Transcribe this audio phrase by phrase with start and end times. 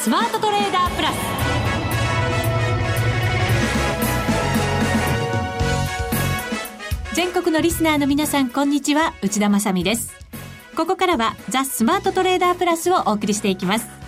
[0.00, 1.16] スマートトレーダープラス。
[7.14, 9.12] 全国のリスナーの皆さんこんにちは。
[9.20, 10.14] 内田まさです。
[10.74, 13.99] ここからはザ・スマートトレーダープラスをお送りしていきます。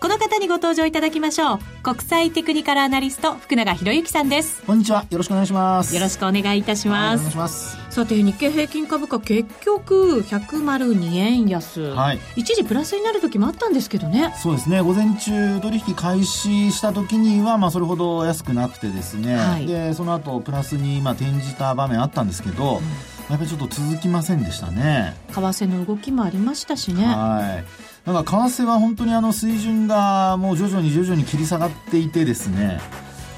[0.00, 1.58] この方にご登場いただきましょう。
[1.82, 4.62] 国際テクニカルアナリスト、福永博之さんです。
[4.62, 5.04] こんにちは。
[5.10, 5.92] よろしくお願いします。
[5.92, 7.20] よろしくお願いいたします。
[7.20, 7.76] お願いします。
[7.90, 11.80] さて、日経平均株価結局、102円安。
[11.80, 12.20] はい。
[12.36, 14.32] 一時プラスになる時もあったんですけどね。
[14.40, 14.80] そうですね。
[14.82, 19.34] 午前中取引開始した時には、まあ、それほど安くなくてですね。
[19.36, 25.14] はい、で、その後、プラスに、まあ、転じた場面あったんですけど、うんやっぱりちょっと続きませんでしたね。
[25.28, 27.04] 為替の動きもありましたしね。
[27.04, 27.87] はい。
[28.12, 32.80] なんか為替は本当にあの水準がもう徐々に徐々に切り下がっていてですね、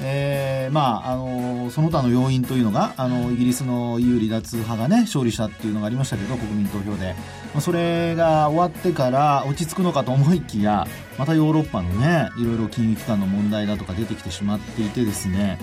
[0.00, 7.16] えー、まあ、あのその他の要因というのがあのイギリスの EU 離脱派がね勝利したっていうのがありましたけど国民投票で、
[7.52, 10.86] まあ、それが終わってから落ち着くのかと思いきや
[11.18, 15.58] またヨーロッパのねいろいろ金融機関の問題だとか出てきてしまっていてですね。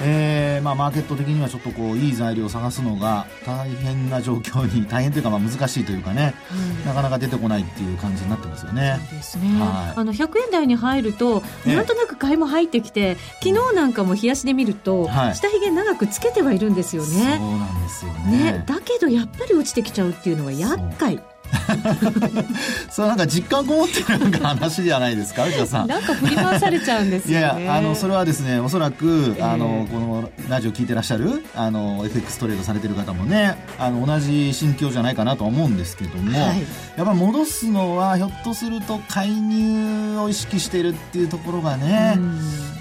[0.00, 6.34] えーまあ、マーケット的にはちょっとこういい材料を探すのが大変な状況に大変というかまあ難しいというかね、
[6.80, 8.98] うん、なかなか出てこないっていう感じになってますよね。
[9.08, 17.08] そうですね、はい、あの100円台に入ると、なんとなく買いも入ってきて昨日なんかも冷やしで見ると、はい、下髭長くつけてはいるんですよね。
[17.38, 18.52] そうなんですよね。
[18.52, 18.64] ね。
[18.66, 21.22] だけどやっぱり落ちてきちゃうっていうのが厄介。
[22.90, 25.46] それなんか実感こもってるなんか話じゃないですか？
[25.46, 25.88] 内田さん。
[25.88, 36.60] なんか振り回されちゃうんですよ、ね、いやあのそれはですねおそらく、えー、あのこのラジオ聞いてらっしゃるあの FX トレードされてる方もねあの同じ心境じゃないかなと思うんですけども、はい、
[36.96, 42.18] やっぱ戻すのはひょっとすると介入を意識してるっていうところがね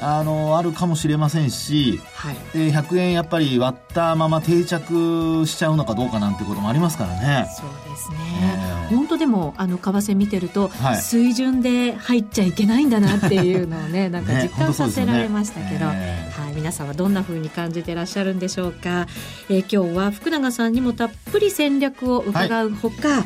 [0.02, 7.48] あのあるかもしれませんし、はい、で100円やっぱり割ったまま定着しちゃうのかどうかなんてこともありますからね。
[7.56, 19.08] そうですね、えー、本当でもあの為替見てると、はい、水準で入っちゃいけないんだなっていうのをね なんか実感させられましたけど、ねえー、はい、皆さんはどんなふうに感じてらっしゃるんでしょうか、
[19.50, 23.24] えー、今日は福永さんにもたっぷり戦略を伺うほか、はい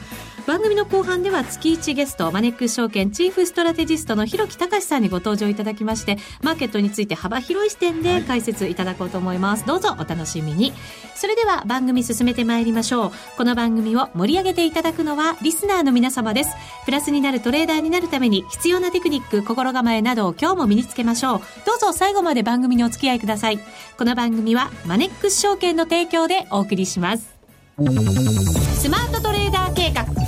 [0.48, 10.72] 番組の後半では月1ゲストマネックス証券チーフストラテジストの広木隆さんにご登場いただきましてマーケットについて幅広い視点で解説いただこうと思います、はい、どうぞお楽しみに。
[11.16, 13.12] それでは番組進めてまいりましょう。
[13.36, 16.52] この番組を盛り上げていただくのはリスナーの皆様です。
[16.86, 21.42] プラスになるトレーダーになるために必要なテクニック心構えなどを今日も身につけましょう。
[21.66, 23.60] どうぞ最後まで番組にお付き合いください。
[23.98, 27.36] この番組はマネックス証券の提供でお送りします。
[27.78, 30.27] スマートトレーダー計画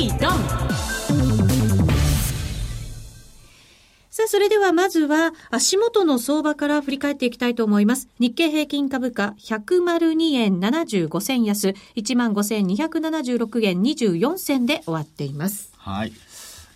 [0.00, 0.30] いドン
[4.10, 8.08] さあ、それではまずは足元の相場から振り返っていきたいと思います。
[8.18, 15.72] 日経平均株価102円75銭安、15,276円24銭で終わっています。
[15.76, 16.12] はい。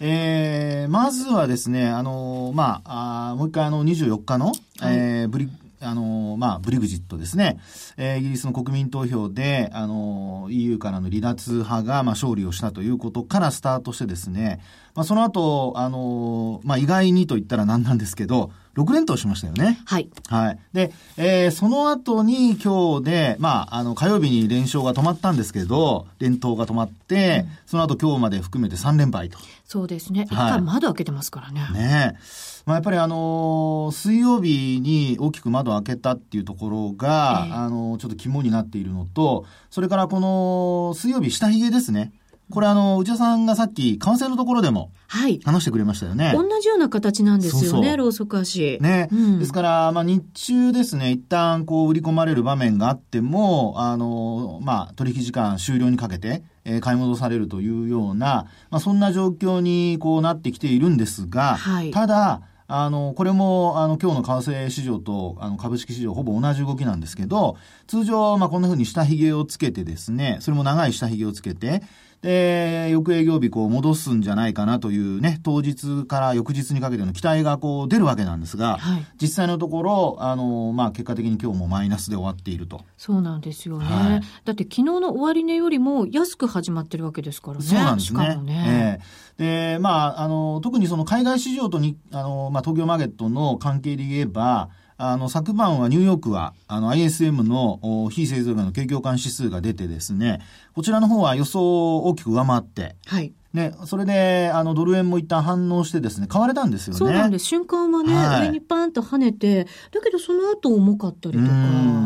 [0.01, 5.49] えー、まずはですね、あのー、まあ、あもう一回あの24日の、はい、えー、ブリ
[5.85, 7.59] あの、まあ、ブリグジットですね。
[7.97, 14.61] えー、イギリスの国民投票で、あの、EU からの離脱派が、まあ、勝利をしたということからスタートしてですね、
[14.95, 19.79] まあ、その後、あの、まあ、意外にと言ったら何なんですけど、6連投しましたよね。
[19.87, 20.11] はい。
[20.29, 20.59] はい。
[20.73, 29.39] で、えー、その後に今日で、まあ、あの、火曜日に連勝が止まったんですけど、連投が止まって、うん、その後今日まで含めて3連敗と。
[29.65, 30.27] そうですね。
[30.31, 31.61] 一回窓開けてますからね。
[31.73, 32.19] ね
[32.67, 42.13] まあ、やっぱりあの水曜日に大きく窓を開けたっていうところが、えー、あのちょっと肝になっているのと、それからこの水曜日下髭ですね。
[42.51, 45.41] これあの、内田さんがさっき、為替のところでも、はい。
[45.45, 46.33] 話してくれましたよね。
[46.35, 48.79] 同じような形なんですよね、そうそうローソク足。
[48.81, 49.09] ね。
[49.11, 67.57] うん、ですから、まあ日中ですね、一旦こう売り込まれる場面があっても、あの、まあ取引時間終了にかけて、えー、買い戻されるというような、まあそんな状況にこうなってきているんですが、はい、ただ、あの、これも、あの、今日の為替市場と、あの、株式市場ほぼ同じ動きなんですけど、
[67.87, 71.83] 通常、まあ、こんな風に下髭をつけてですね、それも長い下髭をつけて、
[72.25, 82.81] で、翌営業日こう戻すんじゃないかなというね、当日から翌日にかけての期待がこう出るわけなんですが、はい、実際のところ、あの、まあ、結果的に今日もマイナスで終わっていると。
[82.97, 83.85] そうなんですよね。
[83.85, 87.65] はい、だって昨日の終値よりも安く始まってるわけですからね。
[87.65, 88.37] そうなんですね。
[88.37, 89.01] ね
[89.39, 100.41] えー、で、まあ、あの、特にその海外市場とに、あの、まあ、東京マーケットの関係で言えば、あの、昨晩はニューヨークは、あの、ISM の非製造業の景況感指数が出てですね、
[100.75, 103.33] こちらの方は予想を大きく上回って、はい。
[103.55, 106.99] ね、それで、あの、ドル円も一旦反応してですね、買われたんですよね。
[106.99, 107.45] そうなんです。
[107.45, 111.51] 瞬間はね、はい、上にパンと跳ねて、だけどその後重かったりとか。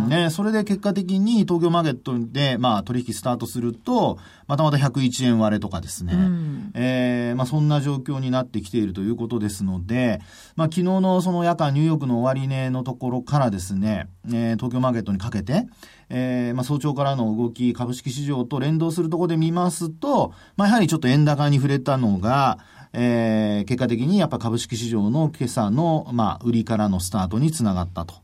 [0.08, 10.20] ね、それで結果的に東京マーケットで、まあ、取引スタートすると、またまた101円割れとかですね、うん、えー、まあ、そんな状況になってきているということですので、
[10.54, 15.66] まあ、昨日のその夜間ニューヨークの終値のところからですね、えー、東京マーケットにかけて、
[16.10, 22.58] えー、まあ、早朝からの動き、株式市場と連動するところで見ますと、まあ、やはりちょっと円高に触れたのが、
[22.92, 28.14] えー、結果的にやっぱ株式市場の今朝の、まあ、売りからのスタートにつながったと。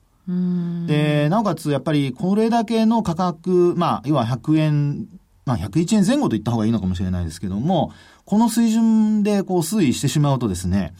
[0.86, 5.08] で、なおかつ、やっぱりこれだけの価格、まあ、要は100円、
[5.44, 7.92] まあ、101円前後と言った方がいいのかもしれないですけども、
[8.24, 10.94] この水準でこう推移してしまうとですね、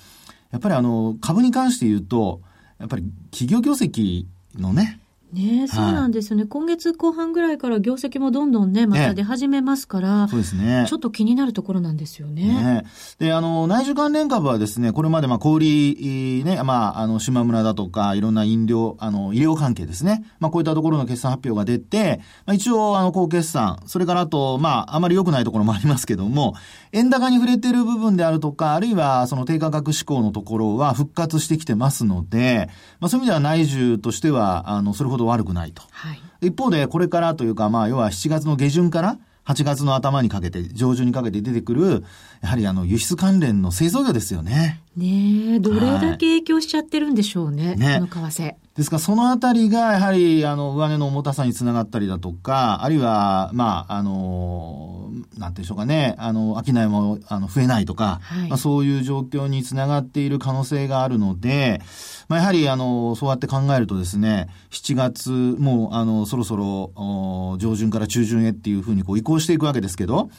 [0.51, 2.43] やっぱりあの、株に関して言うと、
[2.79, 4.27] やっぱり企業業績
[4.57, 5.01] のね、
[5.35, 10.87] ねそうなんですよね、はい、今月後半ぐらいから業績もどんどんね、また出始めますから、そうですね。
[10.89, 12.47] ちょっと気になるところなんですよね。
[12.47, 12.87] ね
[13.19, 20.25] で、あの、内需関連株はですね、これまでまあ小売ね、まあ、あの、島村だとか、いろんな飲料、あの、医療関係ですね。
[20.41, 26.55] まあ、こういったところの決算発表が出て、まあ、一応、あの、高決算、それからあと、まあ、あまり良くないところもありますけども、
[26.93, 32.69] 円高に触れている部分であるとか、あるいは、その低価格志向のところは復活してきてますので、
[33.01, 35.83] まあ、そういう意味では内需としては、あの、それほど悪くないと。
[35.91, 42.05] はい、一方で、これからというか、まあ、要は7月の下旬から、8月の頭にかけて、上旬にかけて出てくる、
[42.41, 44.81] やはりあの、輸出関連の製造業ですよね。
[44.97, 48.55] ねえ、どれだけ影響しちゃってるんでしょうね、ねこの為替。
[48.77, 48.97] ですか？
[48.97, 61.81] ら、そのあたりが、やはり、あの、上値の重たさにつながったりだとか、あるいは、まあ、あの、なんていうんでしょうかね、あの、商いも、あの、増えないとか、はい、まあ、そういう状況につながっている可能性があるので、
[62.29, 70.31] まあ、やはり、あの、そうやって考えるとですね、7月、もう、あの、そろそろ、上旬から中旬へっていうふうに、こう、移行していくわけですけど、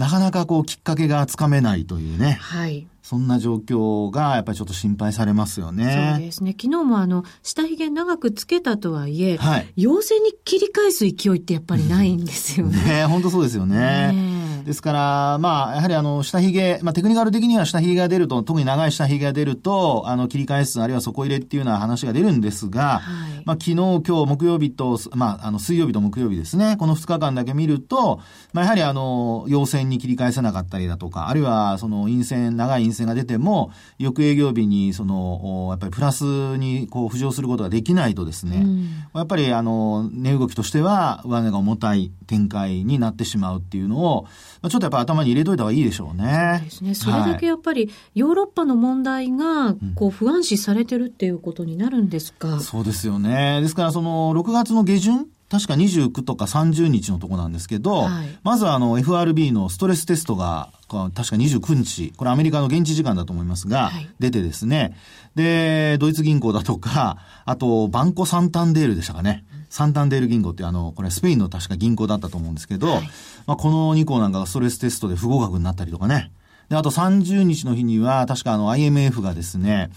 [0.00, 2.38] なかなかこうきっかけがつかめないというね。
[2.40, 2.86] はい。
[3.02, 6.14] そんな状況がやっぱりちょっと心配されますよね。
[6.14, 6.52] そうですね。
[6.58, 12.82] 昨日もあの、下髭長くつけたとはいえ、はい、陽性に切り返す勢いってやっぱりないんですよね。
[12.82, 14.12] ね本当そうですよね。
[14.12, 28.20] ねですから、まあ、やはりあの、下髭、まあ、テクニカル的には下髭が出ると、特に長い下髭が出ると、あの、切り返す、あるいは底入れっていうような話が出るんですが、はい、まあ、昨日、今日、木曜日と、まあ、あの、水曜日と木曜日ですね、この2日間だけ見ると、
[28.52, 36.24] まあ、やはりあの、陽線に切り返せなかったりだとか、あるいは、その、陰線、長い陰線が出ても、翌営業日に、その、やっぱりプラス
[36.56, 44.26] に、こう、浮上することができないとですね、うん、やっぱり、あの、値動きとしては、上値が重たい展開になってしまうっていうのを、
[44.62, 46.56] まあ、ちょっとやっぱ頭に入れといた方がいいでしょうね。
[46.58, 46.94] そうですね。
[46.94, 53.60] それだけやっぱり、ヨーロッパの問題が、こう、不安視されてるっていうことになるんですか、うん、そうですよね。
[53.62, 64.96] ですから、その、6月の下旬確か29とか30日のとこなんですけど、はい、まずあの FRB のストレステストが、確か29日、これアメリカの現地時間だと思いますが、はい、出てですね、
[65.34, 69.44] で、ドイツ銀行だとか、あと、バンコサンタンデールでしたかね。
[69.70, 73.02] サンタンデール銀行ってあの、これスペインの確か銀行だったと思うんですけど、はい、
[73.46, 76.32] まあこの2行なんかがストレステストで不合格になったりとかね。
[76.68, 79.90] で、あと30日の日には、確かあの IMF がですね、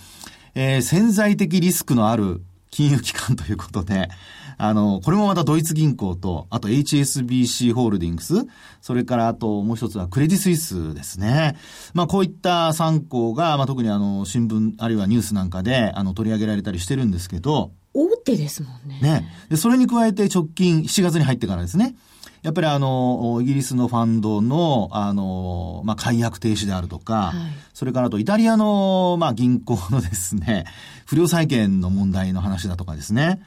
[0.56, 4.10] えー、潜在的リスクのある金融機関ということで、
[4.58, 8.36] あの、これもまたドイツ銀行と、あと HSBC ホールディングス、
[8.82, 11.58] それからあともう一つはクレディスイスですね。
[11.94, 17.83] まあこういった3行が、まあ特にあの、新聞あるいはニュースなんかで、あの、取り上げられたりしてるんですけど、大
[18.24, 19.00] 手ですもんね。
[19.02, 19.28] ね。
[19.50, 21.96] で、それに加えて直近7月に入ってからですね。
[22.44, 27.36] やっぱりあの、イギリスのファンドの、あの、まあ、解約停止であるとか、はい、
[27.74, 30.66] それからあとイタリアの、まあ、銀行のですね、
[31.06, 33.42] 不良債権の問題の話だとかですね。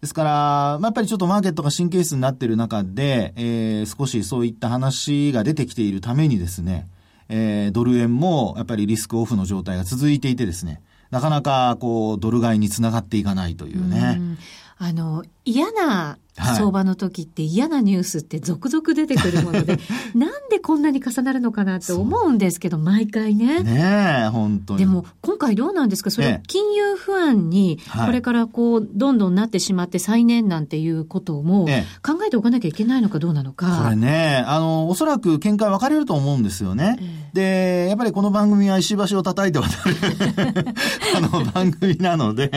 [0.00, 6.88] ですから、まあ、やっぱりちょっとマーケットが神経質になっている中で、えー、少しそういった話が出てきているためにですね、
[7.28, 14.18] えー、ドル円もやっぱりリスクオフの状態が続いていてですね、なかなかこう、ドル買いにつながっていかないというね。
[14.18, 14.22] う
[14.78, 16.18] あの、嫌な
[16.56, 19.76] 相場の時って嫌なニュースって続々出てくるもので、
[20.14, 23.60] なんでこんなに重なるのかなって思うんですけど、毎回ね。
[23.64, 24.78] ねえ、本当に。
[24.78, 26.12] でも、今回どうなんですか？
[26.12, 31.66] それ、金融不安に、これからこう、どんどんなってしまって再燃なんていうことも、
[32.06, 33.80] 考えておかなきゃいけないのかどうなのか。
[33.82, 36.98] これね、あの、おそらく見解分かれると思うんですよね。
[37.32, 39.96] で、やっぱりこの番組は石橋を叩いて渡る
[41.16, 42.50] あの、番組なので。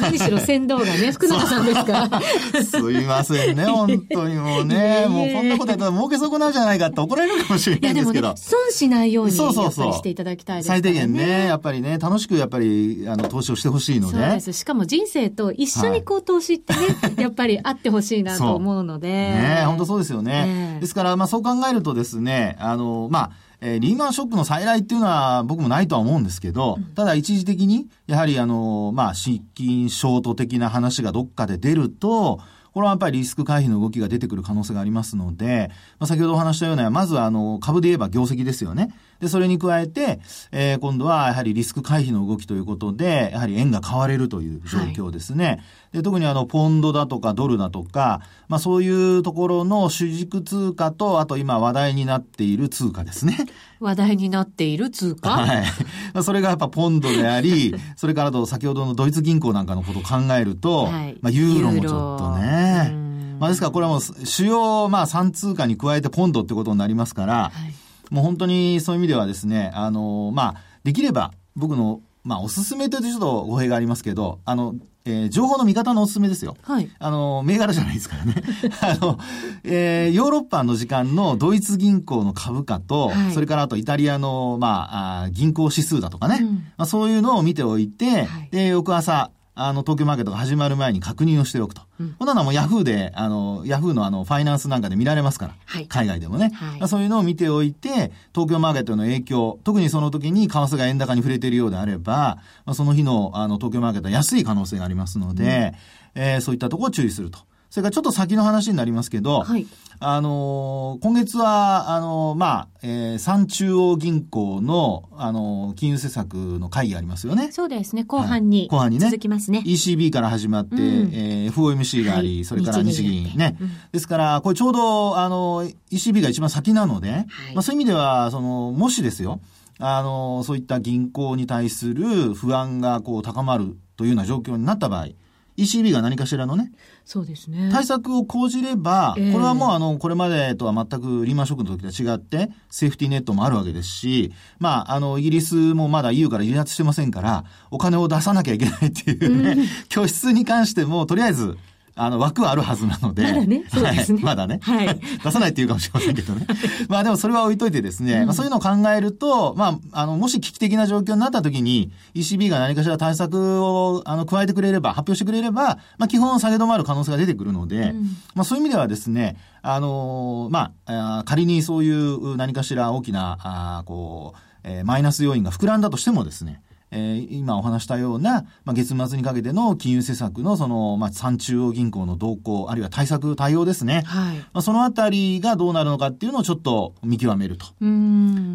[0.00, 2.17] 何しろ先導がね、福永さんですから。
[2.64, 5.06] すいませんね、本当にもうね。
[5.08, 8.28] もうこんなことやったら儲け損なんじゃないかって怒られるかもしれないですけど。
[8.28, 9.92] ね、損しないように、そうそうそう。
[9.92, 10.68] していただきたいですね。
[10.68, 14.14] 最低限ね、やっぱりね、楽しくやっぱり、あの、投資をしてほしいので。
[14.14, 14.52] そうです。
[14.52, 19.08] しかも人生と一緒にこう投資ってね、はい、やっぱりあってほしいなと思うので。
[19.08, 20.78] ね、本当そうですよね。
[20.80, 32.40] ですから、まあそう考えるとですね、あの、まあ、えー、リーマンショックの再来っていうのは僕もないとは思うんですけど、ただ一時的に、やはりあの、まあ、失禁ショート的な話がどっかで出ると、
[32.72, 38.94] これはやっぱりリスク回避の動きが出てくる可能性がありますので、まあ、先ほどお話したような、まずあの、株で言えば業績ですよね。
[39.20, 40.20] で、それに加えて、
[40.52, 45.46] えー、今度はやはりリスク回避の動きということで、やはり円が買われるという状況ですね。
[45.46, 45.60] はい、
[45.94, 53.36] で特にあの、ポンドだとかドルだとか、まあそういうところの主軸通貨と、あと今話題になっている通貨ですね。
[53.80, 55.30] 話題になっている通貨？
[55.30, 56.22] はい。
[56.22, 62.94] それがやっぱポンドであり、 それからと先ほどのドイツ銀行なんかのことを考えると、はい、まあユーロもちょっとね。
[63.40, 74.74] まあですからこれはもう主要まあ3通貨に加えてポンドってことになりますから、はいもう本当にそういう意味ではですね、あの、まあ、できれば僕の、まあ、おすすめというとちょっと語弊がありますけど、あの、
[75.04, 76.56] えー、情報の見方のおすすめですよ。
[76.62, 76.90] はい。
[76.98, 78.42] あの、銘柄じゃないですからね。
[78.82, 79.18] あの、
[79.64, 91.82] えー、ヨーロッパの時間のドイツ銀行の株価と、はい、それからあとイタリアの、まあ、あ銀行指数だとかね、うん、まあ、そういうのを見ておいて、はい、で、翌朝、あの、東京マーケットが始まる前に確認をしておくと。
[91.98, 95.54] うん、こんなのはもうヤフーで、あの、ヤフーのあの、ファイナンスなんかで見られますから。
[95.66, 105.74] はい、海外でもね、はい、そういうのを見ておいて、東京マーケットの影響、特にその時に為替が円高に触れているようであれば、まあ、その日の、あの、東京マーケットは安い可能性がありますので、
[106.14, 107.40] うん、えー、そういったところを注意すると。
[107.70, 109.66] それからちょっと先の話になりますけど、はい、
[110.00, 117.50] あのー、今月は、あのー、まあ、えー、三中央銀行の、あのー、金融政策の会議ありますよね。
[117.50, 118.04] そうですね。
[118.04, 119.06] 後半に、はい、後半にね。
[119.06, 119.62] 続きますね。
[119.66, 123.56] ECB から始まって、うん、えー、FOMC があり、はい、それから日銀ね。
[123.60, 129.40] うん、ですから、これちょうど、あの、ECB が一番先なので、はい、まあそういう意味では、その、もしですよ、
[129.80, 135.08] あの、そういった銀行に対する不安がこう高まるというような状況になった場合、
[135.58, 136.72] ECB が何かしらのね、
[137.04, 137.68] そうですね。
[137.72, 151.56] 対策を講じれば、えー、これはもうあの、これまでとは全くリーマンショックの時と違って、セーフティーネットもあるわけですし、まあ、あの、イギリスもまだ EU から離脱してませんから、お金を出さなきゃいけないっていうね、うん、拠出に関しても、とりあえず、
[151.98, 153.22] あの、枠はあるはずなので。
[153.24, 153.64] まだね。
[153.68, 154.20] そうですね。
[154.22, 154.60] まだね。
[154.62, 155.00] はい。
[155.22, 156.46] 出さないっていうかもしれませんけどね。
[156.88, 168.02] まあでもそれは置いといてですね、うん、まあそういうのを考えると、まあ、あの、もし危機的な状況になった時に、ECB が何かしら対策を、あの、加えてくれれば、発表してくれれば、まあ基本下げ止まる可能性が出てくるので、うん、
[168.34, 184.02] まあそういう意味ではですね、あのまあ、仮にそういう何かしら大きな、あこう、えー、マイナス要因が膨らんだとしてもですね、えー、今お話したような、まあ、月末にかけての金融政策のその、まあ、三中央銀行の動向、あるいは対策、対応ですね。
[184.06, 184.36] はい。
[184.36, 187.66] まあ、そのあたりがどうなるのかっていうのをちょっと見極めると。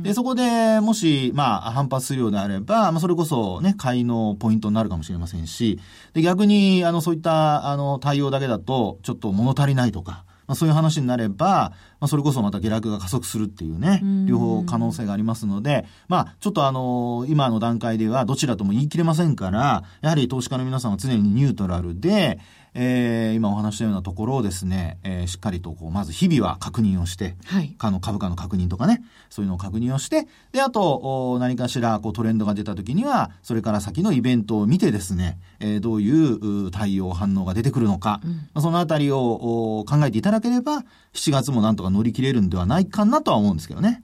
[0.03, 5.79] で、そこでもし、まあ、反発するようであれば、まあ、それこそね、買いのポイントになるかもしれませんし、
[6.13, 22.39] で、逆に、あの、そういった、あの、対応だけだと、ちょっと物足りないとか、まあ、そういう話になれば、まあ、それこそまた下落が加速するっていうね、両方可能性がありますので、まあ、ちょっとあの、今の段階ではどちらとも言い切れませんから、やはり投資家の皆さんは常にニュートラルで、
[22.75, 38.21] えー、今お話したようなところをですね、えー、しっかりとこう、まず日々は確認をして、はい、の株価の確認とかね、そういうのを確認をして、で、あと、何かしらこうトレンドが出た時には、それから先のイベントを見てですね、えー、どういう対応、反応が出てくるのか、
[38.55, 44.01] うん、そのあたりを考えていただければ、7月もなんとか乗り切れるんではないかなとは思うんですけどね。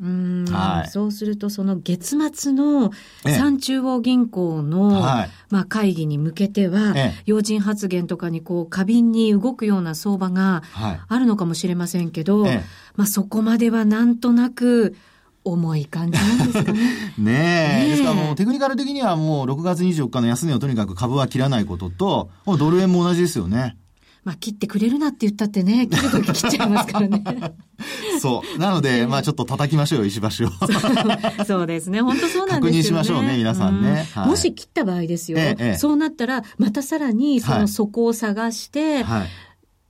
[0.49, 2.91] はい、そうすると、その月末の
[3.25, 6.93] 三中央銀行の、はい、まあ会議に向けては、
[7.25, 10.63] 要人発言とかにこう、過敏に動くような相場が
[11.07, 12.45] あるのかもしれませんけど、
[12.95, 14.95] まあそこまではなんとなく、
[15.43, 16.79] 重い感じなんですかね。
[17.17, 17.89] ねえ。
[17.89, 23.77] ですからもうテクニカル的にはもう6月24日の安値をとにかく株は切らないことと、もうドル円も同じですよね。
[24.23, 27.23] まあ、切ってくれるなって言ったってね、切るとき切っちゃいますからね。
[28.21, 28.59] そう。
[28.59, 31.45] なので、まあちょっと叩きましょうよ、石橋を。
[31.45, 32.01] そうですね。
[32.01, 32.71] 本当そうなんですよね。
[32.71, 34.07] 確認しましょうね、皆さんね。
[34.15, 39.25] もし切った場合ですよ、ええ、そうなったら、またさらにその底を探して、は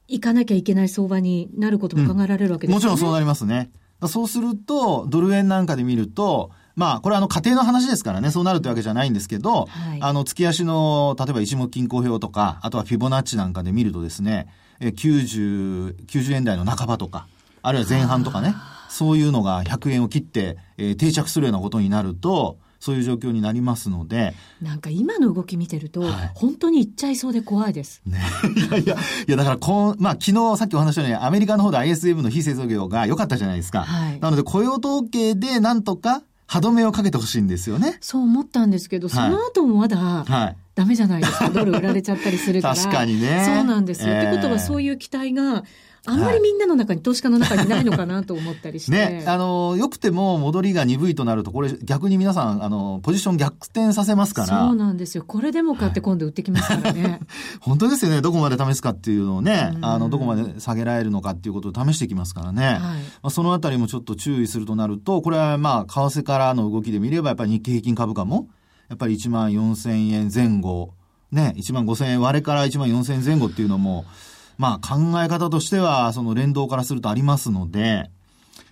[0.08, 3.72] い、行かなきゃいけない相場になることも考えられるわけですね、うん、もちろんそうなりますね。
[4.08, 14.48] そうすると、ドル円なんかで見ると、まあ、これはあの家庭の話ですからね、そうなるってわけじゃないんですけど、はい、あの、月足の、例えば一目均衡表とか、あとはフィボナッチなんかで見るとですね、
[14.80, 17.28] 90、90円台の半ばとか、
[17.62, 18.56] あるいは前半とかね、
[18.88, 24.34] そういうのが100円を切って、えー、定着するようなことになると、そういう状況になりますので。
[24.62, 28.02] なんか今の動き見てると、はい、本当にいっちゃいそうで怖いです。
[28.06, 28.22] ね。
[28.56, 28.96] いやいや、
[29.28, 33.82] いやだからこう、まあ昨日さっきお話したようにアメリカの方で ISM の非製造業が良かったじゃないですか。
[33.82, 38.00] はい、なので雇用統計でなんとか歯止めをかけてほしいんですよね。
[38.02, 41.52] そう思ったんですけど、その後もまだ、はい、ダメじゃないですか。
[41.52, 42.74] ドル売られちゃったりするから。
[42.76, 43.44] 確かにね。
[43.46, 44.14] そうなんですよ。
[44.16, 45.64] えー、ってことはそういう期待が、
[46.06, 48.92] あんまりみんなの中に、投資家の中にないのかなと思ったりして。
[48.92, 54.48] ね、あの、よくても戻りが鈍いとなると、これ逆に皆さん、あの、ポジション逆転させますから。
[54.48, 55.24] そうなんですよ。
[55.26, 57.20] これでもかって今度売ってきますからね。
[57.60, 58.22] 本当ですよね。
[58.22, 62.66] どこまで試すかっていうのをね、あの、どこまで下げられるのかっていうことを試してきますからね。
[62.66, 62.90] はい、ま
[63.24, 68.48] あ、そのあたりもちょっと注意するとなると、これはまあ、為替からの動きで見れば、やっぱり日経平均株価も、
[68.90, 70.94] やっぱり1万4000円前後、
[71.32, 74.06] ね、1万5000円割れから1万4000円前後っていうのも、
[74.60, 78.12] まあ考え方としては、その連動からするとありますので、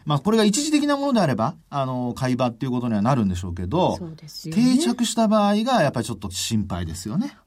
[0.05, 7.37] まあこれが一時的なものであれば、あの、買い場っていうことにはなるんでしょうけど、ね、定着した場合がやっぱりちょっと心配ですよね。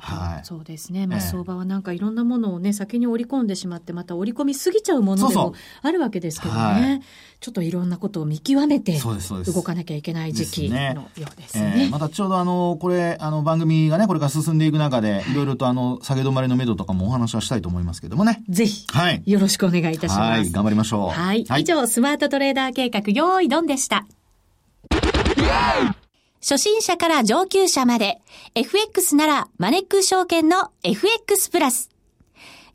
[0.00, 7.00] はい、そうですね、まあ、相場はなんかいろんなものをね、先に織り込んでしまって、また織り込みすぎちゃうものでもあるわけですけどね、はい、
[7.40, 8.98] ちょっといろんなことを見極めて、
[9.46, 11.48] 動かなきゃいけない時期のようですね。
[11.48, 11.86] すねえ。
[11.86, 15.34] ー、またちょうどあの、これ、あの、番組がね、これから進んでいく中で、い。
[15.34, 18.42] ろいろとあの、下げ止まりのめどとかもお話はしたいと思いますけどもね。
[18.48, 20.18] ぜひ、はい、よろしくお願いいたします。
[20.18, 21.08] はい、頑張りましょう。
[21.10, 21.44] はい。
[21.44, 24.06] はい、以上、スマートトレーダー計画、用意ドンでした。
[26.48, 28.20] 初心者から上級者まで、
[28.54, 31.90] FX ならマネック証券の FX プラス。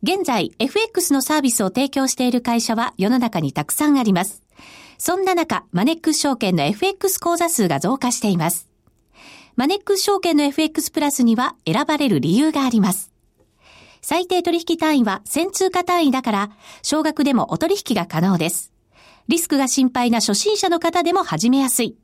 [0.04, 4.44] 現在、FX のサービスを提供している会社は世の中にたくさんあります。
[4.98, 8.68] そんな中、マネック証券の FX 口座数が増加しています。
[9.56, 13.10] マネック証券の FX プラスには選ばれる理由があります。
[14.02, 16.50] 最低取引単位は1000通貨単位だから、
[16.84, 18.74] 少額でもお取引が可能です。
[19.30, 21.96] リスクが心配な初心者の方でも始めやすい。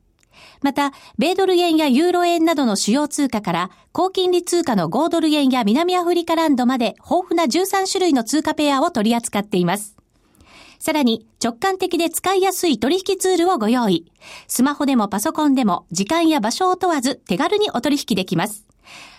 [0.62, 9.96] また、米ドル円やユーロ円などの主要通貨から、高金利通貨の5ドル円や南アフリカランドまで豊富な13種類の通貨ペアを取り扱っています。
[10.78, 14.10] さらに、直感的で使いやすい取引ツールをご用意。
[14.46, 18.64] スマホでもパソコンでも、時間や場所を問わず手軽にお取引できます。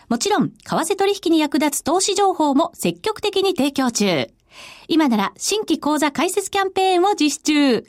[0.07, 4.29] もちろん、為替取引に役立つ投資情報も積極的に提供中。
[4.87, 7.85] 今なら、新規講座開設キャンペーンを実施中。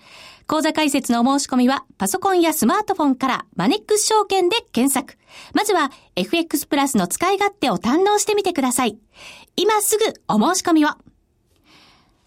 [0.50, 5.16] 講座解説のお申し込みは、パソコンやスマートフォンからマネックス証券で検索。
[5.54, 8.98] まずは、FX プラスの使い勝手を堪能してみてください。
[9.54, 10.88] 今すぐお申し込みを。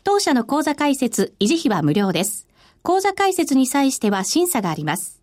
[0.06, 2.48] 当社の講座解説、維持費は無料です。
[2.82, 5.23] 講座解説に際しては審査があります。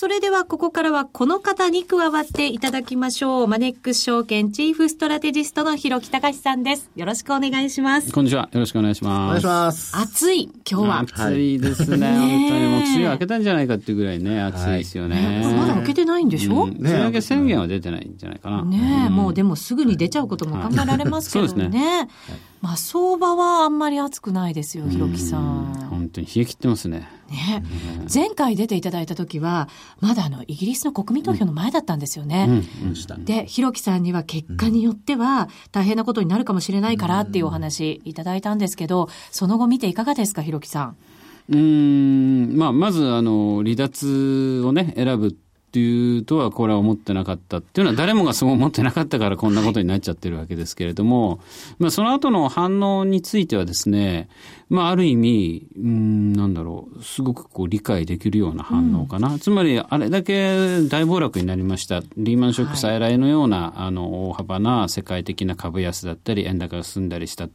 [0.00, 3.48] それではここからはこの方に加わっていただきましょう。
[3.48, 6.88] マネックス証券チーフストラテジストの広木隆さんです。
[6.94, 8.12] よろしくお願いします。
[8.12, 8.48] こんにちは。
[8.52, 9.26] よろしくお願いします。
[9.26, 9.96] お願いします。
[9.96, 11.00] 暑い、今日は。
[11.00, 12.06] 暑いですね。
[12.12, 15.42] 本当にもう梅雨明けたんじゃないかっていうぐらいね、暑いですよね。
[15.58, 18.62] まだ明けてないんでしょ、うん、梅雨明け宣言は出てないんじゃないかな。
[18.62, 22.08] ねえ、もうでもすぐに出ちゃうことも考えられますけどね。
[22.60, 25.88] まあ相場はあんまり暑くないですよ、広木さん。
[25.90, 27.08] 本当に冷え切ってますね。
[27.30, 27.62] ね、
[28.12, 29.68] 前回出ていただいた時は、
[30.00, 32.64] まだあの、イギリスの国民投票の前だったんですよね。
[32.82, 40.96] うん、で、ひろきさんには結果によっては大変なことになるかもしれないからっていうお話いただいたんですけど、その後見ていかがですか、ひろきさん？
[41.50, 45.36] うん、まあ、まず、あの、離脱をね、選ぶ
[45.68, 51.40] っていうとはこれは思ってなかったっていうのは誰もがそう思ってなかったからこんなことになっちゃってるわけですけれども、
[51.78, 54.30] まあその後の反応についてはですね、
[54.70, 59.34] まあある意味、うん、なんだろう、すごくこう理解できるような反応かな。
[59.34, 62.00] うん、つまりあれだけ大暴落になりました。
[62.16, 67.46] リーマンショック再来のような、はい、あの大幅な世界的な株安だったり円高が進んだりした。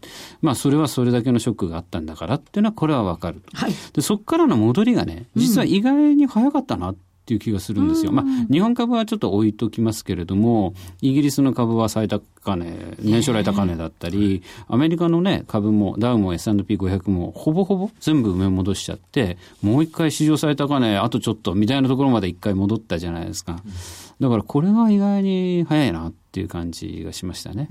[0.42, 3.42] まあそれはそれだけのショックがあったんだからっていうのはこれはわかる。
[3.54, 8.12] はい、でそこからの戻りがね、実は意外に早かったなってっていう気がするんですよ。
[8.12, 23.64] まあ、日本株はちょっと置いときますけれども、イギリスの株は最高値、年初来高値だったり、アメリカのね、株も、ダウも S&P500 も、ほぼほぼ全部埋め戻しちゃって、もう一回史上最高値、あとちょっとみたいなところまで一回戻ったじゃないですか。
[24.20, 27.68] だからこれが意外に早いなっっていう感じがしましたね。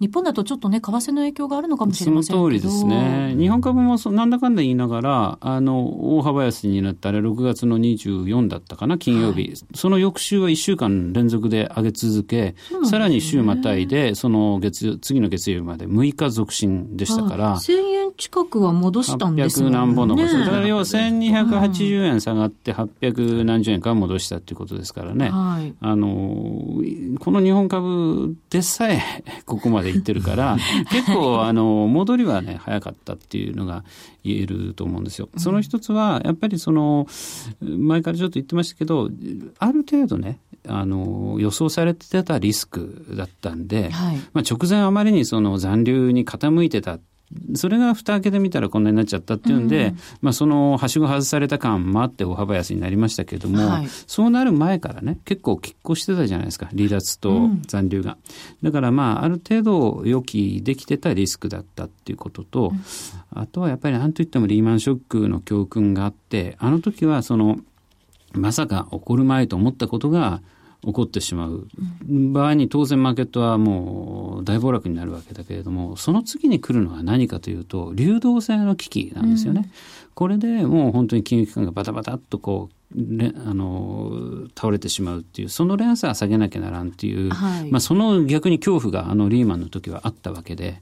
[0.00, 3.34] 日本だとちょっとね、為替の影響があるのかもしれませんその通りですね。
[3.38, 9.48] 日本株もなんだかんだ言いながら、あの、大幅安になったあれ6月の24だったかな、金曜日。
[9.48, 12.54] はい、その翌週は1週間連続で上げ続け、ね、
[12.84, 17.56] さらに週またいで、その月、次の月曜日まで6日続伸でしたから。
[17.56, 19.68] 1000円近くは戻したんですね。
[19.68, 25.30] 800何本の、だから要は1280円下がって800何十円か戻したっていうことですからね。
[25.30, 26.08] はい、あの、
[27.20, 27.85] この日本株
[28.50, 29.02] でさえ
[29.46, 30.56] ここまでいってるから、
[30.90, 33.84] 結構あの、戻りはね、早かったっていうのが
[34.24, 35.28] 言えると思うんですよ。
[35.36, 37.06] その一つは、やっぱりその、
[37.60, 39.10] 前からちょっと言ってましたけど、
[39.58, 46.98] ある程度ね、あの予想されてたリスクだったんで、はい、まあ、直前あまりにその残留に傾いてた
[47.54, 58.16] それが蓋開けてみたらこんなになっちゃったっていうんで、うん、まあ、そのはしご外された感もあって大幅安になりましたけれども、はい、そうなる前からね結構拮抗してたじゃないですか離脱と残留が、
[58.62, 62.80] うん、だからまあある程度予期できてたリスクだったっていうことと、うん、
[63.40, 67.58] あとはやっぱり何といってもリーマンショックの教訓があってあの時はその
[68.32, 70.42] まさか起こる前と思ったことが
[70.86, 71.66] 起こってしまう
[72.08, 79.62] 場合に当然マーケットはもう大暴落になるわけだけれどもその次に来るのは何かというと流動性の危機なんですよね。
[79.64, 79.70] うん、
[80.14, 90.80] これでもう本当に金融機関がバタバタっとこうあの倒れてしまうっていうその連鎖は下げなきゃならんっていう、はい、まあ、その逆に恐怖があのリーマンの時はあったわけで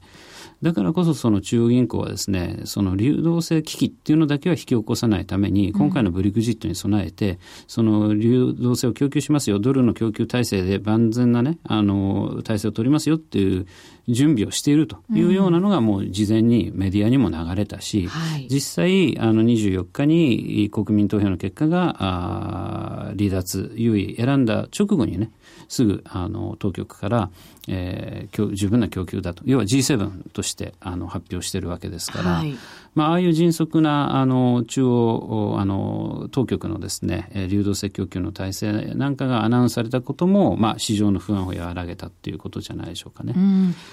[0.61, 13.67] だからこそその中央銀行はですね、その流動性危機っていうのだけは引き起こさないために、今回のブリグジットに備えて、その流動性を供給しますよ、ドルの供給体制で万全なね、あの、体制を取りますよっていう
[14.07, 18.09] 準備をしているというようなのがもう事前にメディアにも流れたし、
[18.49, 25.31] 実際、あの24日に国民投票の結果が、あ離脱、優位選んだ直後にね、
[25.67, 27.29] すぐあの当局から、
[27.67, 29.43] えー、十分な供給だと。
[29.45, 32.55] 要は G7 としてあの発表しているわけですから、はい、
[32.93, 43.33] まあ、ああいう迅速なあの中央あの当局のですね流動性供給の体制なんかがアナウンスされたことも、まあ、市場の不安を和らげたっていうことじゃないでしょうかね。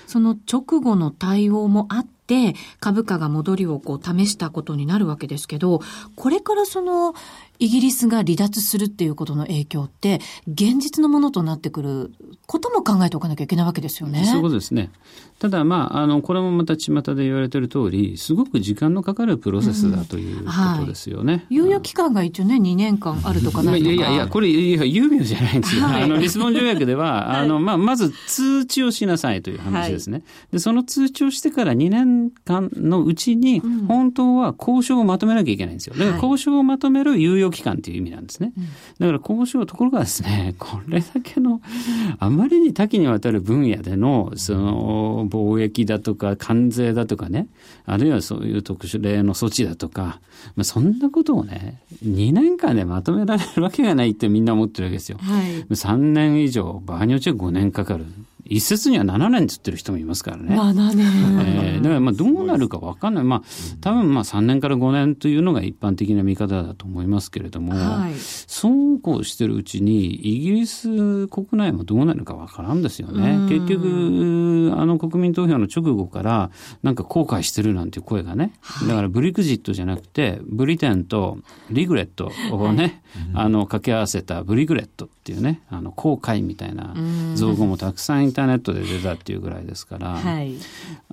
[0.06, 5.80] その直後の対応もあって株価が戻りをこう試したことになるわけですけど
[6.14, 7.14] これからその
[7.62, 12.12] イギリスが離脱するっていうことの影響って、現実のものとなってくる
[12.48, 14.24] ことも考えておかなきゃいけないわけですよね。
[14.24, 14.90] そういうことですね。
[15.38, 21.32] ただ、まあ、あの、これもまた巷で言われている通り、すごく時間のかかるプロセスだということですよね。
[21.50, 23.92] うんはい、猶予期間が一応ね、2年間あるとかないとか。
[23.92, 25.82] いやいや、これ、いや、猶予じゃないんですよ。
[25.84, 30.22] はい、あの、リスボン条約では、 はい、あの、まあ、まず通知をしなさいという話ですね。
[30.52, 35.94] で、その通知をしてから2年間のうちに、本当は交渉をまとめなきゃいけないんですよ。
[35.96, 38.40] だから交渉をまとめる猶予期間という意味なんです。
[38.40, 38.52] ね。
[38.98, 41.60] だから交渉、ところがですね、これだけの、
[42.18, 47.46] あまりに多岐にわたる分野での、その、貿易だとか、関税だとかね、
[47.86, 50.20] あるいはそういう特殊例の措置だとか、
[50.56, 55.18] まあ、そんなことをね、2年間でまとめられるわけがないってみんな思ってるわけですよ。
[55.20, 58.04] はい、3年以上、場合によっちゃ5年かかる。
[58.44, 60.58] 一説には7年つってる人もいますからね。
[60.58, 61.06] 7年。
[61.06, 63.24] えー、だからまあどうなるか分かんない。
[63.24, 63.42] まあ
[63.80, 73.48] 多分まあ3年から5年というのが一般的な見方だと思いますけれども、はい、そうこうしてるうちにイギリス国内もどうなるか分からんですよね。
[73.48, 76.50] 結局、あの国民投票の直後から
[76.82, 78.52] なんか後悔してるなんていう声がね。
[78.88, 81.38] だからブリクジットじゃなくて、ブリテンと
[81.70, 83.02] リグレットをね、
[83.34, 86.94] はい、 あの掛け合わせたブリグレットっていうね、あの後悔みたいな
[87.34, 90.54] 造語もたくさんインターネットで出たっていうぐらいですから、はい、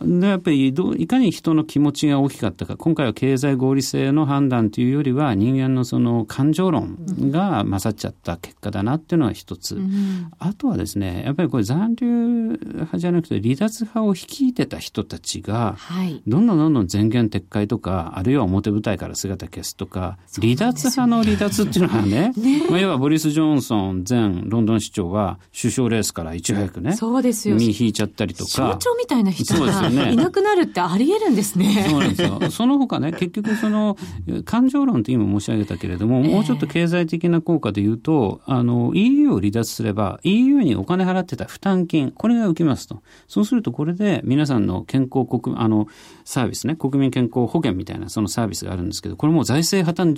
[0.01, 2.77] でやっぱりどいかに人の気持ちが大きかったか。
[2.77, 6.97] 今回は経済合理性の判断というよりは人間のその感情論
[7.31, 27.55] が勝っちゃった結果だなっていうのは一つ、うん、あとはですねやっぱりこれ残留派じゃなくて離脱派を率いてた人たちが、はい、どんどんどんどん全言撤回とかあるいは表舞台から姿消すとか、離脱派の離脱っていうのはね ね、まあ、要はボリス・ジョンソン前ロンドン市長は首相レースからいち早くねそうですよ。
[27.55, 28.49] 身引いちゃったりとか。
[28.49, 31.85] 象徴みたいな人がいなくなるってあり得るんですね。
[31.89, 32.39] そうなんですよ。
[32.51, 33.97] その他ね結局その
[34.45, 43.01] 感情論って今申し上げたけれども、もうちょっと経済的な効果で言うとあの EU を離脱すれば EU にお金払ってた負担金これが浮きますと。
[43.27, 45.87] そうするとこれで皆さんの健康国あの
[46.25, 50.15] サービスね国民健康保険みたいなそのサービスがあるんですけどこれもう財政破綻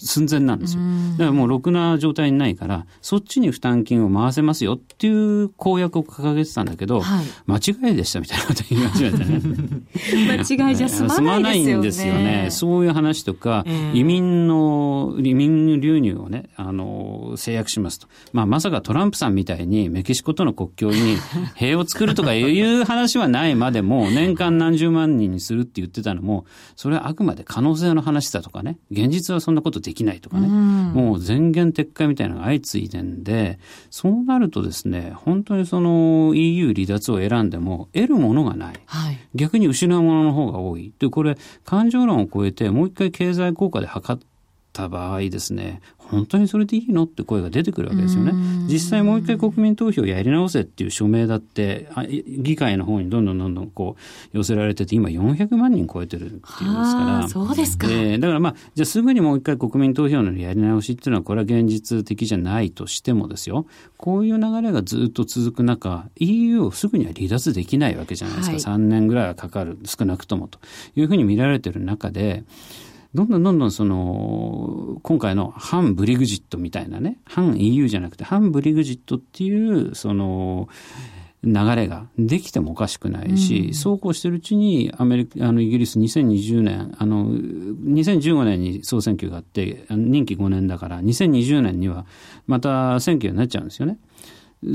[0.00, 0.82] 寸前なんですよ。
[1.12, 7.56] だからもうろくな状態にないからそっちに負担金を回せますよっていう公約を掲かけてたんだけど、はい、間
[7.88, 9.40] 違いでしたみたいなこと言い始めてね。
[10.28, 11.78] 間違いじゃ済まないですよね。
[11.78, 12.46] んですよね。
[12.50, 18.06] そういう話とか、えー、移民の、移民流入をね、あの、制約しますと。
[18.32, 21.16] まあ、まさかトランプさんみたいにメキシコとの国境に
[21.56, 26.44] 塀を作るとかいう話はないまでも、年間何十万人にするって言ってたのも、
[26.76, 33.58] それはあくまで可能性の話だとかね、現実はそんなことできないとかね、うもう全言撤回みたいなのが相次いでんで、
[33.90, 38.74] そうなるとですね、本当にその EU 離脱を選んでも得るものがない。
[38.86, 40.92] はい、逆に失うものの方が多い。
[40.98, 44.22] で、これ、感情論を超えてもう一回経済効果で測っ
[44.74, 48.32] た場合ですね、本当にそれでいいのって声が出てくるわけですよね。
[48.66, 51.88] 実際もう一回国民投票やり直せっていう署名だって、
[52.38, 53.96] 議会の方にどんどんどんどんこ
[54.32, 57.28] う寄せられてて、今400万人超えてるっていうんですから。
[57.28, 57.86] そうですか。
[57.88, 68.70] えー、だからまあ、じゃあすぐにもう一回国民投票のやり直しっていうのは、これは現実的じゃないとしてもですよ、こういう流れがずっと続く中、EU をすぐには離脱できないわけじゃないですか。
[68.72, 70.58] はい、3年ぐらいはかかる、少なくともと
[70.96, 72.44] いうふうに見られてる中で、
[73.14, 80.68] どんどんどんどんその、今回の反ブリグジットみたいなね、反 EU じゃなくて反ブリグジットっていう、その、
[81.44, 92.06] 流れができてもおかしくないし、うん、そうこうしてるうちにアメリカ、あの、イギリス2020年、あの、2015年に総選挙があって、任期5年だから、2020年には
[92.46, 93.98] また選挙になっちゃうんですよね。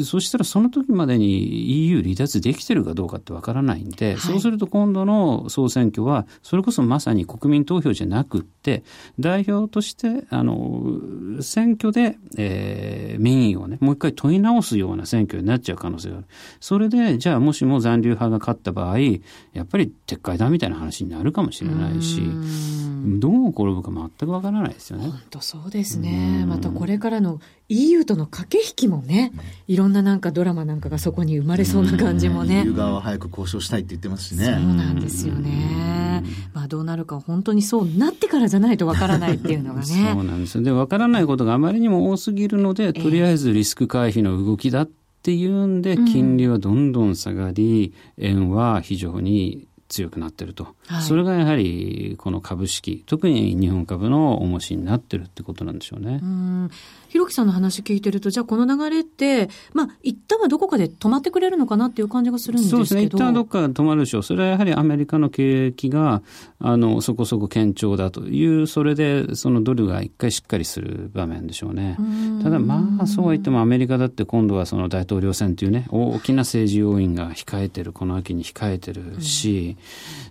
[0.04, 8.84] そしたらその時までに EU 離脱できてるかどうかってわからないんで、はい、そうすると今度の総選挙は、それこそまさに国民投票じゃなくって、
[9.20, 10.84] 代表として、あの、
[11.42, 16.28] 選挙で、えー、民意をね、もう一回問い直すような選挙になっちゃう可能性がある。
[16.60, 22.22] それで、じゃあもしも残留派が勝った場合、やっぱり撤回だみたいな話になるかもしれないし、
[23.20, 25.08] どう転ぶか全くわからないですよね。
[25.08, 26.46] 本当そうですね。
[26.48, 29.32] またこれからの EU との駆け引きもね、
[29.68, 32.64] いろんななんかドラマなんかがそこに生まれそうな感じもね。
[32.66, 34.46] EU 側は早く交渉したいって言ってますしね。
[34.46, 36.24] そうなんですよね。
[36.54, 39.86] まあどうなるか本当にそうなってからじゃないとわからないっていうのがね。
[39.86, 40.64] そうなんですよ。
[40.64, 44.90] で、わからないことがあまりにも多すぎるので、とりあえずリスク回避の動きだっ
[45.22, 56.20] ていうんで、金利はどんどん下がり、円は非常に強くなってると、はい、それがやはりこの株式特に日本株の重しになってるってことなんでしょうね。
[56.22, 56.70] うん
[57.10, 63.04] ひろきさんの話聞いてると、じゃあこの流れって、まあ、一旦はどこかで止まってくれるのかなっていう感じがするんですけどそうですね。
[63.04, 64.24] 一旦はどこかで止まるでしょう。
[64.24, 66.22] それはやはりアメリカの景気が、
[66.60, 71.98] あの、そこそこ堅調だという、それで、そのドルが一回しっかりする場面でしょうね。
[72.40, 79.78] うただ、まあ、そうは言ってもアメリカだって今度はその大統領選というね、大きな政治要因が控えてる、この秋に控えてるし、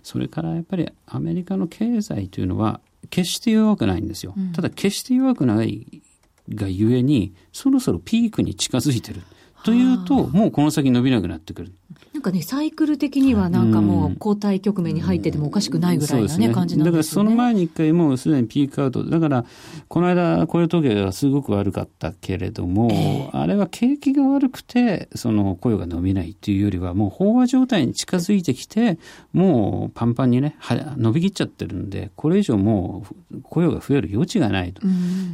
[0.01, 4.35] それからやっぱりアメリカの経済というのは、決して弱くないんですよ。
[4.53, 6.01] ただ決して弱くない
[6.49, 9.21] がゆえに、そろそろピークに近づいてる。
[9.63, 11.73] というと、もうこの先伸びなくなってくる。
[12.19, 16.83] なんかね、サイクル的にはなんかもう交代局面に入っててもおかしくないぐらいなね、ね感じなんですよね。
[16.83, 19.05] だからその前に一回もうすでにピークアウト。
[19.05, 19.45] だから、
[19.87, 28.99] この間、雇用統計がすごく悪かったけれども、えー、あれは景気が悪くて、その雇用が伸びないっていうよりは、もう飽和状態に近づいてきて、
[29.31, 30.57] もうパンパンにね、
[30.97, 34.81] 伸びきっちゃってるんで、これ以上もう雇用が増える余地がないと。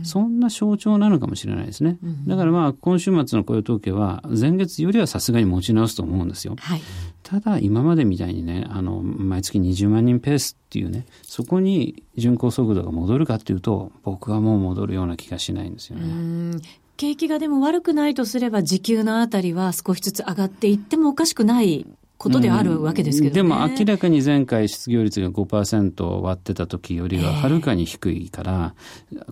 [0.04, 1.98] そんな象徴なのかもしれないですね。
[2.28, 6.56] だからまあ、今週末の雇用統計は、前月よりはさすがに持ち直すと思うんですよ。
[6.60, 6.75] はい、
[7.24, 16.62] ただ今までみたいにねあの毎月20万人ペースっていうねそこに巡航速度が戻るかっていうと僕はもう戻るような気がしないんですよね。
[16.98, 21.86] 景気がでも悪くないとすれば時給のあたりは少しずつ上がっていってもおかしくない
[22.18, 28.76] ことであるわけですけど、ねうん、でも明らかに前回失業率が5%を割ってた時よりははるかに低いから、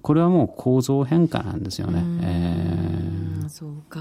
[0.01, 2.03] これはもう構造変化なんですよね。
[2.21, 3.99] えー、そうか。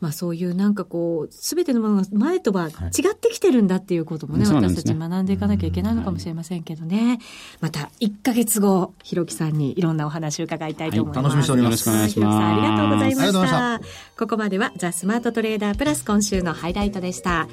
[0.00, 2.70] まあそういうなんかこう、すべてのものが前とは違
[3.12, 7.18] ってきてるんだっていうこともね、はい、私たち学んでいかなきゃいけないのかもしれませんけどね。
[7.60, 11.24] また1か月後、ひろきさんにいろんなお話を伺いたいと思います。
[11.24, 11.88] はい、楽しみにしております。
[11.88, 12.44] よろしくお願いします。
[12.44, 13.80] ありがとうございました。
[14.18, 17.48] ここまではザ・スマートトレーダープラス今週のハイライトでした。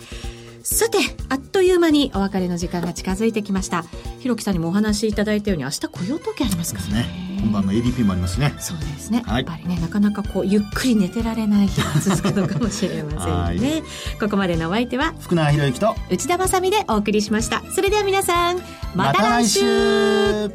[0.72, 3.86] さてあっという間にお別れの時間が近づいてきました。
[4.20, 7.40] ひろきさんにもお話しいただいたように明日雇用統計ありますからね。
[7.42, 8.54] 本番の ADP もありますね。
[8.60, 13.82] そうですね、はい、やっぱりねなかなかこうゆっくり寝てられない日が続くのかもしれませんね。
[14.20, 17.64] ここまでのお相手は福永博之と内田まさでお送りしました。
[17.72, 18.60] それでは皆さん
[18.94, 19.62] また来週。
[19.64, 20.50] ま、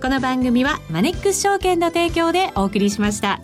[0.00, 3.40] この番組はマネックス証券の提供でお送りしました。